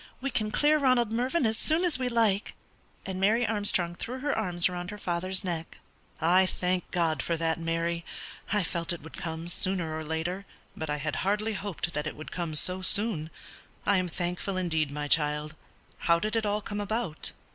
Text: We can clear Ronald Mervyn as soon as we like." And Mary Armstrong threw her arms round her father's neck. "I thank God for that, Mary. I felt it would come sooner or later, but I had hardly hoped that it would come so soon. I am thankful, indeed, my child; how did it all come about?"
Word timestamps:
We 0.19 0.31
can 0.31 0.49
clear 0.49 0.79
Ronald 0.79 1.11
Mervyn 1.11 1.45
as 1.45 1.59
soon 1.59 1.85
as 1.85 1.99
we 1.99 2.09
like." 2.09 2.55
And 3.05 3.21
Mary 3.21 3.45
Armstrong 3.45 3.93
threw 3.93 4.17
her 4.21 4.35
arms 4.35 4.67
round 4.67 4.89
her 4.89 4.97
father's 4.97 5.43
neck. 5.43 5.77
"I 6.19 6.47
thank 6.47 6.89
God 6.89 7.21
for 7.21 7.37
that, 7.37 7.59
Mary. 7.59 8.03
I 8.51 8.63
felt 8.63 8.93
it 8.93 9.03
would 9.03 9.15
come 9.15 9.47
sooner 9.47 9.95
or 9.95 10.03
later, 10.03 10.47
but 10.75 10.89
I 10.89 10.97
had 10.97 11.17
hardly 11.17 11.53
hoped 11.53 11.93
that 11.93 12.07
it 12.07 12.15
would 12.15 12.31
come 12.31 12.55
so 12.55 12.81
soon. 12.81 13.29
I 13.85 13.97
am 13.97 14.07
thankful, 14.07 14.57
indeed, 14.57 14.89
my 14.89 15.07
child; 15.07 15.53
how 15.99 16.17
did 16.17 16.35
it 16.35 16.47
all 16.47 16.63
come 16.63 16.81
about?" 16.81 17.31